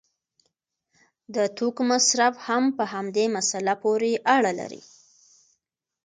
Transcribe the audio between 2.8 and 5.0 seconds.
همدې مسله پورې اړه لري.